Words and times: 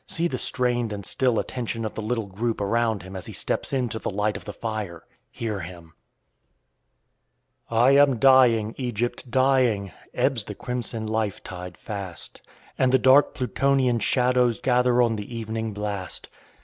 See 0.07 0.27
the 0.27 0.39
strained 0.39 0.91
and 0.91 1.05
still 1.05 1.37
attention 1.37 1.85
of 1.85 1.93
the 1.93 2.01
little 2.01 2.25
group 2.25 2.59
around 2.59 3.03
him 3.03 3.15
as 3.15 3.27
he 3.27 3.33
steps 3.33 3.71
into 3.71 3.99
the 3.99 4.09
light 4.09 4.35
of 4.35 4.45
the 4.45 4.51
fire! 4.51 5.03
Hear 5.29 5.59
him! 5.59 5.93
"I 7.69 7.91
am 7.91 8.17
dying, 8.17 8.73
Egypt, 8.79 9.29
dying! 9.29 9.91
Ebbs 10.15 10.45
the 10.45 10.55
crimson 10.55 11.05
life 11.05 11.43
tide 11.43 11.77
fast, 11.77 12.41
And 12.79 12.91
the 12.91 12.97
dark 12.97 13.35
Plutonian 13.35 13.99
shadows 13.99 14.57
Gather 14.57 15.03
on 15.03 15.17
the 15.17 15.35
evening 15.37 15.71
blast. 15.71 16.29